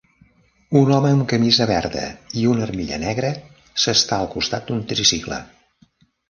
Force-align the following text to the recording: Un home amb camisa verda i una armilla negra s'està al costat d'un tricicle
Un 0.79 0.87
home 0.93 1.09
amb 1.17 1.25
camisa 1.33 1.67
verda 1.71 2.05
i 2.43 2.45
una 2.53 2.65
armilla 2.69 2.99
negra 3.05 3.31
s'està 3.85 4.19
al 4.23 4.31
costat 4.37 4.67
d'un 4.71 4.83
tricicle 4.95 5.41